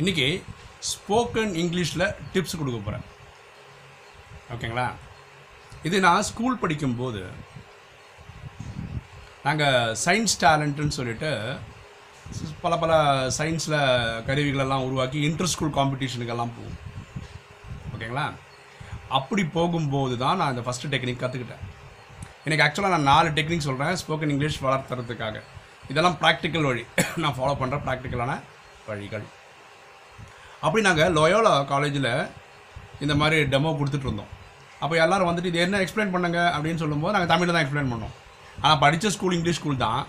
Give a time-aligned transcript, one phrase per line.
[0.00, 0.26] இன்றைக்கி
[0.90, 2.04] ஸ்போக்கன் இங்கிலீஷில்
[2.34, 3.02] டிப்ஸ் கொடுக்க போகிறேன்
[4.52, 4.84] ஓகேங்களா?
[5.88, 7.22] இது நான் ஸ்கூல் படிக்கும்போது
[9.46, 11.30] நாங்கள் சயின்ஸ் டேலண்ட்டுன்னு சொல்லிட்டு
[12.62, 12.92] பல பல
[13.38, 13.76] சயின்ஸில்
[14.28, 16.78] கருவிகளெல்லாம் உருவாக்கி இன்டர் ஸ்கூல் காம்படிஷனுக்கெல்லாம் போவோம்.
[17.92, 18.26] ஓகேங்களா?
[19.18, 21.62] அப்படி போகும்போது தான் நான் இந்த ஃபஸ்ட்டு டெக்னிக் கற்றுக்கிட்டேன்
[22.46, 25.36] எனக்கு ஆக்சுவலாக நான் நாலு டெக்னிக் சொல்கிறேன் ஸ்போக்கன் இங்கிலீஷ் வளர்த்துறதுக்காக.
[25.92, 26.86] இதெல்லாம் ப்ராக்டிக்கல் வழி.
[27.24, 28.40] நான் ஃபாலோ பண்ணுற ப்ராக்டிக்கலான
[28.90, 29.26] வழிகள்.
[30.66, 32.12] அப்படி நாங்கள் லோயோலா காலேஜில்
[33.04, 34.32] இந்த மாதிரி டெமோ கொடுத்துட்டு இருந்தோம்.
[34.82, 36.40] அப்போ எல்லோரும் வந்துட்டு இது என்ன எக்ஸ்பிளைன் பண்ணுங்க?
[36.56, 38.14] அப்படின்னு சொல்லும்போது நாங்கள் தமிழில் தான் எக்ஸ்பிளைன் பண்ணோம்.
[38.64, 40.02] ஆனால் படித்த ஸ்கூல் இங்கிலீஷ் ஸ்கூல் தான்.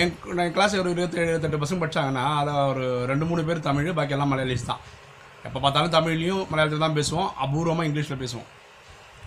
[0.00, 0.12] என்
[0.42, 4.30] என் கிளாஸ் ஒரு இருபத்தேழு இருபத்தெட்டு பசங்க படித்தாங்கன்னா அதில் ஒரு ரெண்டு மூணு பேர் தமிழ் பாக்கி எல்லாம்
[4.32, 4.82] மலையாளிஸ் தான்.
[5.46, 7.30] எப்போ பார்த்தாலும் தமிழ்லையும் மலையாளத்தில் தான் பேசுவோம்.
[7.44, 8.48] அபூர்வமாக இங்கிலீஷில் பேசுவோம்.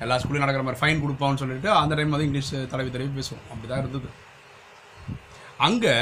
[0.03, 3.43] எல்லா ஸ்கூலையும் நடக்கிற மாதிரி ஃபைன் கொடுப்போம்னு சொல்லிட்டு அந்த டைம் வந்து இங்கிலீஷ் தலைவி தலைவி பேசுவோம்.
[3.51, 4.09] அப்படி தான் இருந்தது.
[5.67, 5.95] அங்கே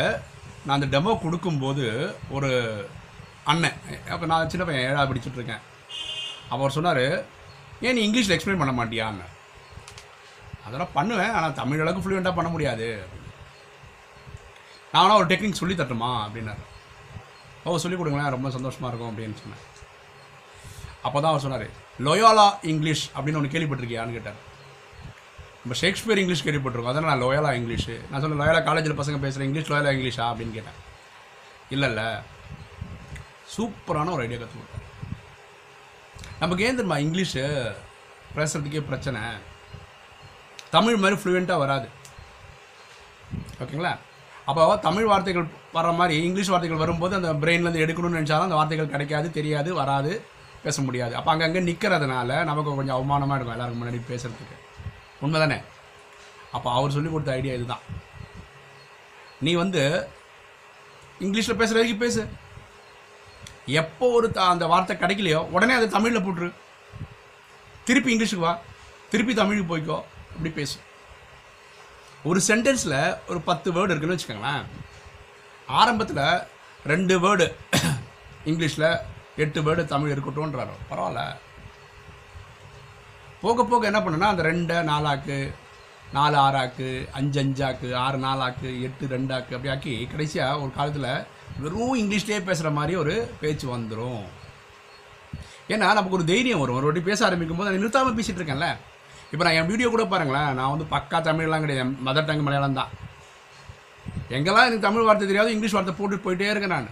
[0.66, 1.86] நான் அந்த டெமோ கொடுக்கும்போது
[2.36, 2.52] ஒரு
[3.52, 3.78] அண்ணன்.
[4.14, 5.64] அப்போ நான் சின்ன பையன் ஏழாவது படிச்சுட்ருக்கேன்
[6.50, 7.06] அப்போ அவர் சொன்னார்
[7.86, 9.26] ஏன் நீ இங்கிலீஷில் எக்ஸ்பிளைன் பண்ண மாட்டியான்னு?
[10.66, 12.88] அதெல்லாம் பண்ணுவேன் ஆனால் தமிழ் அளவுக்கு ஃப்ளூயண்ட்டாக பண்ண முடியாது.
[14.94, 16.64] நானும் ஒரு டெக்னிக் சொல்லி தட்டுமா அப்படின்னாரு.
[17.70, 19.64] ஓ சொல்லிக் கொடுங்களேன் ரொம்ப சந்தோஷமாக இருக்கும் அப்படின்னு சொன்னேன்.
[21.06, 21.68] அப்போ தான் அவர் சொன்னார்
[22.08, 24.40] லொயாலா இங்கிலீஷ் அப்படின்னு ஒன்று கேள்விப்பட்டிருக்கியான்னு கேட்டார்.
[25.62, 27.92] நம்ம ஷேக்ஸ்பியர் இங்கிலீஷ் கேள்விப்பட்டிருக்கோம் அதனால் நான் லோயாலா இங்கிலீஷ்.
[28.10, 30.26] நான் சொன்னேன் லோயலா காலேஜில் பசங்க பேசுகிறேன் இங்கிலீஷ் லோயலா இங்கிலீஷா?
[30.32, 30.80] அப்படின்னு கேட்டேன்.
[31.76, 32.08] இல்லை இல்லை
[33.54, 34.84] சூப்பரான ஒரு ஐடியா கற்றுக் கொடுத்தாரு.
[36.40, 36.98] நமக்கு ஏன் தெரியுமா?
[37.06, 37.44] இங்கிலீஷு
[38.38, 39.22] பேசுகிறதுக்கே பிரச்சனை.
[40.76, 41.88] தமிழ் மாதிரி ஃப்ளூயண்ட்டாக வராது.
[43.64, 43.94] ஓகேங்களா?
[44.50, 45.46] அப்போ தமிழ் வார்த்தைகள்
[45.78, 50.12] வர மாதிரி இங்கிலீஷ் வார்த்தைகள் வரும்போது அந்த பிரெயின்லேருந்து எடுக்கணும்னு நினச்சாலும் அந்த வார்த்தைகள் கிடைக்காது தெரியாது வராது
[50.64, 51.14] பேச முடியாது.
[51.16, 54.58] அப்போ அங்கங்கே நிற்கிறதுனால நமக்கு கொஞ்சம் அவமானமாக இருக்கும் எல்லாருக்கும் முன்னாடி பேசுகிறதுக்கு
[55.20, 55.58] உண்மை தானே
[56.52, 57.84] அப்போ அவர் சொல்லி கொடுத்த ஐடியா இதுதான்.
[59.40, 59.84] நீ வந்து
[61.20, 62.22] இங்கிலீஷில் பேசுகிற வரைக்கும் பேசு.
[63.66, 66.52] எப்போ ஒரு அந்த வார்த்தை கிடைக்கலையோ உடனே அதை தமிழில் போட்டுரு.
[67.84, 68.58] திருப்பி இங்கிலீஷுக்கு வா.
[69.10, 70.04] திருப்பி தமிழுக்கு போய்க்கோ.
[70.32, 70.78] அப்படி பேசு.
[72.24, 74.64] ஒரு சென்டென்ஸில் ஒரு பத்து வேர்டு இருக்குன்னு வச்சுக்கோங்களேன்.
[75.68, 76.48] ஆரம்பத்தில்
[76.84, 77.54] ரெண்டு வேர்டு
[78.46, 79.00] இங்கிலீஷில்
[79.36, 80.76] எட்டு வேர்டு தமிழ் இருக்கட்டும்ன்றாரோ.
[80.92, 81.36] பரவாயில்ல.
[83.42, 85.54] போக போக என்ன பண்ணுன்னா அந்த ரெண்டை நாலாக்கு
[86.14, 91.26] நாலு ஆறாக்கு அஞ்சு அஞ்சாக்கு ஆறு நாலாக்கு எட்டு ரெண்டாக்கு அப்படி ஆக்கி கடைசியாக ஒரு காலத்தில்
[91.62, 94.26] வெறும் இங்கிலீஷ்லேயே பேசுகிற மாதிரி ஒரு பேச்சு வந்துடும்
[95.74, 96.76] ஏன்னா நமக்கு ஒரு தைரியம் வரும்.
[96.76, 98.68] ஒரு வாட்டி பேச ஆரம்பிக்கும் போது நான் நிறுத்தாமல் பேசிகிட்டு இருக்கேன்ல.
[99.32, 100.54] இப்போ நான் என் வீடியோ கூட பாருங்களேன்.
[100.54, 101.90] நான் வந்து பக்கா தமிழ்லாம் கிடையாது.
[102.08, 102.92] மதர் டங் மலையாளம் தான்.
[104.30, 106.90] எங்கெல்லாம் எனக்கு தமிழ் வார்த்தை தெரியாது இங்கிலீஷ் வார்த்தை போட்டுட்டு போயிட்டே இருக்கேன் நான்.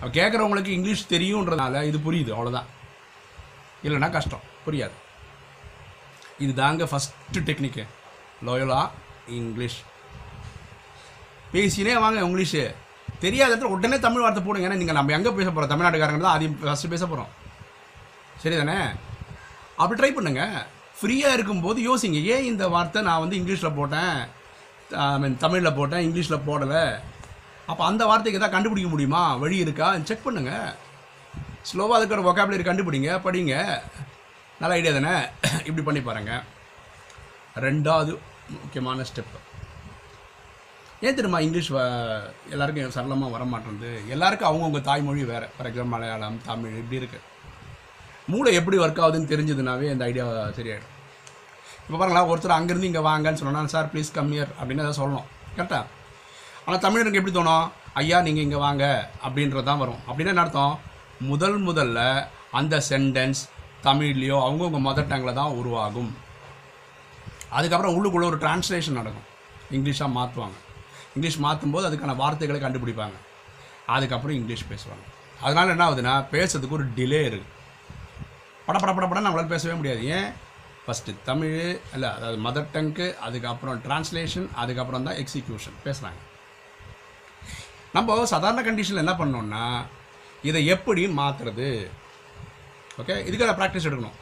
[0.00, 2.30] அப்ப கேட்குறவங்களுக்கு இங்கிலீஷ் தெரியுன்றதுனால இது புரியுது.
[2.36, 2.70] அவ்வளோதான்
[3.84, 4.44] இல்லைன்னா கஷ்டம்.
[4.66, 4.96] புரியாது.
[6.38, 7.86] இது தாங்க ஃபஸ்ட்டு டெக்னிக்கு
[8.46, 8.90] லோயலா
[9.26, 9.80] இங்கிலீஷ்
[11.52, 12.74] பேசினே வாங்க இங்கிலீஷு.
[13.24, 14.68] தெரியாத இடத்துல உடனே தமிழ் வார்த்தை போடுங்க.
[14.68, 17.32] ஏன்னா நீங்கள் நம்ம எங்கே பேச போகிறோம் தமிழ்நாட்டுக்காரங்க தான் அதையும் ஃபஸ்ட்டு பேச போகிறோம்
[18.42, 18.78] சரி தானே
[19.80, 20.42] அப்படி ட்ரை பண்ணுங்க.
[20.98, 22.18] ஃப்ரீயாக இருக்கும்போது யோசிங்க.
[22.34, 24.16] ஏன் இந்த வார்த்தை நான் வந்து இங்கிலீஷில் போட்டேன்?
[25.04, 26.84] ஐ மீன் தமிழில் போட்டேன் இங்கிலீஷில் போடலை.
[27.70, 29.22] அப்போ அந்த வார்த்தைக்கு எதாவது கண்டுபிடிக்க முடியுமா?
[29.42, 29.86] வழி இருக்கா?
[30.08, 30.52] செக் பண்ணுங்க.
[31.70, 32.22] ஸ்லோவாக இருக்கிற
[32.56, 33.54] ஒரு கண்டுபிடிங்க படிங்க.
[34.60, 35.14] நல்ல ஐடியா தானே?
[35.68, 36.34] இப்படி பண்ணி பாருங்க.
[37.66, 38.12] ரெண்டாவது
[38.62, 39.38] முக்கியமான ஸ்டெப்பு
[41.00, 43.44] ஏன் தெரியுமா இங்கிலீஷ் வ- எல்லாருக்கும் சரளமாக வர
[44.08, 45.48] எல்லாருக்கும் அவங்கவுங்க தாய்மொழி வேறு.
[45.58, 47.20] ஃபார் எக்ஸாம்பிள் மலையாளம் தமிழ் இப்படி இருக்குது
[48.26, 50.92] மூளை எப்படி ஒர்க் ஆகுதுன்னு தெரிஞ்சதுனாவே இந்த ஐடியா சரியாயிடும்.
[51.88, 55.22] இப்போ பாருங்களா ஒருத்தர் அங்கேருந்து இங்கே வாங்கன்னு சொன்னால் சார் ப்ளீஸ் கம்மியர் அப்படின்னு அதை சொல்லணும்.
[55.56, 55.84] கரெக்டாக
[56.66, 57.70] ஆனால் தமிழருக்கு எப்படி தோணும்?
[57.94, 59.98] ஐயா நீங்கள் இங்கே வாங்க அப்படின்றது தான் வரும்.
[60.08, 60.80] அப்படின்னா என்ன அர்த்தம்?
[61.20, 63.40] முதல் முதல்ல அந்த சென்டென்ஸ்
[63.82, 66.16] தமிழ்லையோ அவங்கவுங்க மதர் டங்கில் தான் உருவாகும்.
[67.50, 69.32] அதுக்கப்புறம் உள்ளுக்குள்ளே ஒரு டிரான்ஸ்லேஷன் நடக்கும்.
[69.70, 70.62] இங்கிலீஷாக மாற்றுவாங்க
[71.14, 73.18] இங்கிலீஷ் மாற்றும் போது அதுக்கான வார்த்தைகளை கண்டுபிடிப்பாங்க.
[73.96, 75.04] அதுக்கப்புறம் இங்கிலீஷ் பேசுவாங்க.
[75.40, 77.52] அதனால் என்ன ஆகுதுன்னா பேசுறதுக்கு ஒரு டிலே இருக்குது
[78.66, 80.02] பட பட பட படம் நம்மளால் பேசவே முடியாது.
[80.16, 80.28] ஏன்?
[80.86, 81.58] ஃபஸ்ட்டு தமிழ்
[81.94, 86.20] இல்லை அதாவது மதர் டங்க்கு அதுக்கப்புறம் டிரான்ஸ்லேஷன் அதுக்கப்புறம் தான் எக்ஸிக்யூஷன் பேசுகிறாங்க
[87.92, 89.64] நம்ம சாதாரண கண்டிஷனில் என்ன பண்ணோம்னா
[90.42, 91.68] இதை எப்படி மாற்றுறது
[93.00, 94.16] ஓகே இதுக்கான ப்ராக்டிஸ் எடுக்கணும்.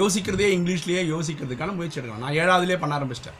[0.00, 2.24] யோசிக்கிறதே இங்கிலீஷ்லேயே யோசிக்கிறதுக்கான முயற்சி எடுக்கணும்.
[2.24, 3.38] நான் ஏழாவதுலேயே பண்ண ஆரம்பிச்சிட்டேன்.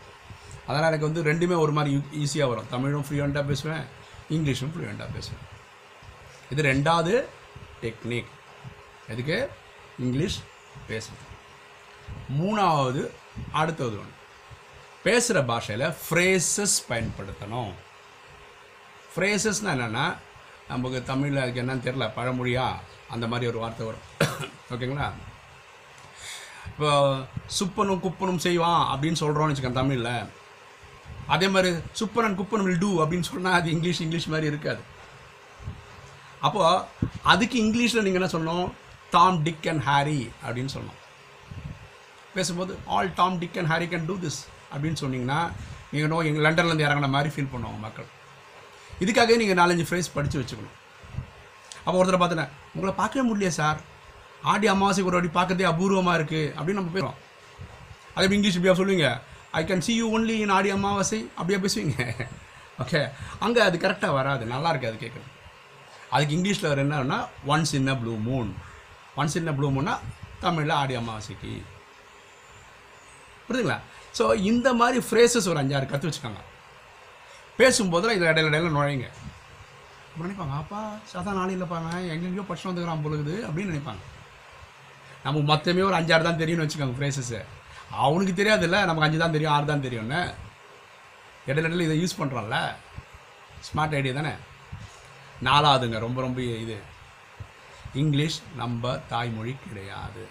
[0.66, 2.70] அதனால் எனக்கு வந்து ரெண்டுமே ஒரு மாதிரி ஈஸியாக வரும்.
[2.70, 3.84] தமிழும் ஃப்ளூயண்ட்டாக பேசுவேன்
[4.31, 5.44] இங்கிலீஷும் ஃப்ளூயண்ட்டாக பேசுவேன்.
[6.52, 7.14] இது ரெண்டாவது
[7.82, 8.31] டெக்னிக்
[9.12, 9.38] எதுக்கு?
[9.99, 10.38] இங்கிலீஷ்
[10.88, 11.25] பேசுறது.
[12.40, 13.02] மூணாவது
[13.61, 14.22] அடுத்தது ஒன்று
[15.02, 17.72] பேசுகிற பாஷையில் ஃப்ரேசஸ் பயன்படுத்தணும்.
[19.12, 20.06] ஃப்ரேசஸ்னால் என்னென்னா
[20.69, 22.66] நமக்கு தமிழில் அதுக்கு என்னன்னு தெரில பழமொழியா?
[23.14, 24.06] அந்த மாதிரி ஒரு வார்த்தை வரும்.
[24.72, 25.08] ஓகேங்களா?
[26.70, 26.90] இப்போ
[27.58, 30.16] சுப்பனும் குப்பனும் செய்வான் அப்படின்னு சொல்கிறோன்னு வச்சுக்கோங்க தமிழில்.
[31.32, 34.82] அதே மாதிரி சுப்பரன் குப்பன் வில் டூ அப்படின்னு சொன்னால் அது இங்கிலீஷ் இங்கிலீஷ் மாதிரி இருக்காது.
[36.47, 36.82] அப்போது
[37.32, 38.69] அதுக்கு இங்கிலீஷில் நீங்கள் என்ன சொல்லணும்?
[39.15, 41.00] டாம் டிக் அண்ட் ஹாரி அப்படின்னு சொன்னோம்
[42.35, 44.41] பேசும்போது all Tom Dick and Harry can do this
[44.73, 45.41] அப்படின்னு சொன்னீங்கன்னா
[45.93, 48.09] நீங்கள் நோ எங்கள் லண்டன்லேருந்து இறங்கின மாதிரி ஃபீல் பண்ணுவாங்க மக்கள்.
[49.03, 50.75] இதுக்காகவே நீங்கள் நாலஞ்சு ஃப்ரேஸ் படித்து வச்சுக்கணும்.
[51.85, 53.79] அப்போ ஒருத்தரை பார்த்தேன் உங்களை பார்க்கவே முடியல சார்.
[54.53, 57.21] ஆடி அமாவாசைக்கு ஒரு வாட்டி பார்க்கறதே அபூர்வமாக இருக்குது அப்படின்னு நம்ம போயிடும்
[58.15, 59.09] அதே இங்கிலீஷ் இப்படியா சொல்லுவீங்க.
[59.58, 61.20] I can see you only in Aadi Amavasai.
[61.38, 61.96] அப்படியே பேசுவீங்க?
[62.82, 63.00] ஓகே
[63.44, 64.44] அங்கே அது கரெக்டாக வராது.
[64.52, 65.30] நல்லாயிருக்கு அது கேட்குறது
[66.14, 67.18] அதுக்கு இங்கிலீஷில் வர என்னன்னா
[67.52, 68.50] once in a blue moon
[69.20, 69.94] once in a blue மூன்னா
[70.44, 71.52] தமிழில் ஆடி அமாவாசைக்கு.
[73.46, 73.78] புரியுதுங்களா?
[74.18, 76.42] ஸோ இந்த மாதிரி ஃப்ரேசஸ் ஒரு அஞ்சாறு கற்று வச்சுக்கோங்க.
[77.60, 79.08] பேசும்போதெல்லாம் இதில் இடையில இடையில நுழையுங்க.
[80.06, 80.80] அப்புறம் நினைப்பாங்க அப்பா
[81.12, 81.90] சாதா நாளையில் இல்லைப்பாங்க.
[82.14, 84.02] எங்கெங்கேயோ படிச்சு வந்துக்கிறான் பொழுது அப்படின்னு நினைப்பாங்க.
[85.24, 87.40] நமக்கு மொத்தமே ஒரு அஞ்சாறு தான் தெரியும்னு வச்சுக்கோங்க ஃப்ரேசஸை
[87.90, 88.84] அவனுக்கு தெரியாதுல்ல.
[88.84, 90.34] நமக்கு அஞ்சு தான் தெரியும் ஆறு தான் தெரியும்னு.
[91.46, 92.75] இடையில இடையில இதை யூஸ் பண்ணுறான்ல
[93.66, 94.32] ஸ்மார்ட் ஐடியா தானே?
[95.42, 96.82] நாலாவதுங்க ரொம்ப ரொம்ப இது.
[97.92, 100.28] இங்கிலீஷ் நம்ம தாய்மொழி கிடையாது.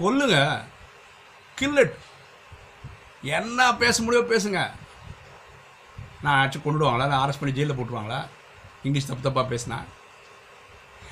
[0.00, 0.64] கொல்லுங்க.
[1.60, 1.96] கில்லட்
[3.22, 4.70] என்ன பேச முடியோ பேசுங்க.
[6.22, 7.06] நான் ஆச்சு கொண்டுடுவாங்களா?
[7.06, 8.26] நான் அரெஸ்ட் பண்ணி ஜெயிலில் போட்டுருவாங்களா?
[8.82, 9.78] இங்கிலீஷ் தப்பு தப்பாக பேசினா?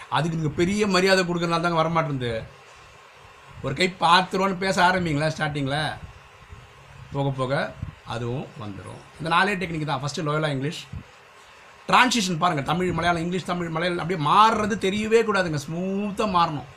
[0.09, 2.45] அதுக்கு நீங்கள் பெரிய மரியாதை கொடுக்குறனால தாங்க வரமாட்டேருந்து
[3.63, 5.81] ஒரு கை பார்த்துருவோன்னு பேச ஆரம்பிங்களா ஸ்டார்டிங்கில்
[7.15, 7.53] போக போக
[8.15, 10.01] அதுவும் வந்துடும் இந்த நாலே டெக்னிக் தான்.
[10.03, 10.81] ஃபஸ்ட்டு லோயலா இங்கிலீஷ்
[11.89, 15.61] டிரான்ஸ்லேஷன் பாருங்கள் தமிழ் மலையாளம் இங்கிலீஷ் தமிழ் மலையாளம் அப்படியே மாறுறது தெரியவே கூடாதுங்க.
[15.67, 16.69] ஸ்மூத்தாக மாறணும்.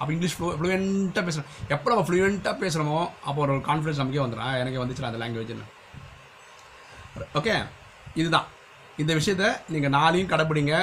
[0.00, 1.48] அப்போ இங்கிலீஷ் ஃப்ளூ ஃப்ளூயண்ட்டாக பேசணும்.
[1.74, 2.98] எப்போ நம்ம ஃப்ளூயண்ட்டாக பேசுகிறோமோ
[3.28, 5.66] அப்போ ஒரு கான்ஃபிடன்ஸ் நமக்கே வந்துடும் எனக்கு வந்துச்சு அந்த லாங்குவேஜ்னு
[7.38, 7.54] ஓகே
[8.20, 8.46] இதுதான்.
[9.02, 10.74] இந்த விஷயத்த நீங்கள் நாளையும் கடைப்பிடிங்க.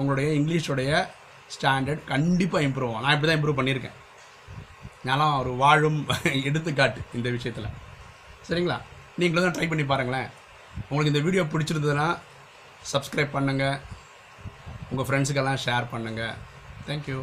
[0.00, 0.90] உங்களுடைய இங்கிலீஷோடைய
[1.54, 3.04] ஸ்டாண்டர்ட் கண்டிப்பாக இம்ப்ரூவ் ஆகும்.
[3.04, 3.96] நான் இப்படி தான் இம்ப்ரூவ் பண்ணியிருக்கேன்.
[5.06, 6.00] நான்லாம் ஒரு வாழும்
[6.48, 7.70] எடுத்துக்காட்டு இந்த விஷயத்தில்.
[8.48, 8.76] சரிங்களா?
[9.18, 10.28] நீங்களும் தான் ட்ரை பண்ணி பாருங்களேன்.
[10.88, 12.08] உங்களுக்கு இந்த வீடியோ பிடிச்சிருந்ததுன்னா
[12.92, 13.78] சப்ஸ்கிரைப் பண்ணுங்கள்
[14.90, 16.36] உங்கள் ஃப்ரெண்ட்ஸுக்கெல்லாம் ஷேர் பண்ணுங்கள்
[16.86, 17.18] தேங்க்யூ